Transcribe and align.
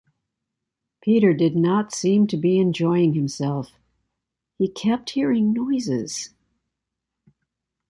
Peter 1.03 1.31
did 1.31 1.55
not 1.55 1.93
seem 1.93 2.25
to 2.25 2.35
be 2.35 2.57
enjoying 2.59 3.13
himself; 3.13 3.73
he 4.57 4.67
kept 4.67 5.11
hearing 5.11 5.53
noises. 5.53 6.33